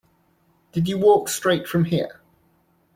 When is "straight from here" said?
1.29-2.21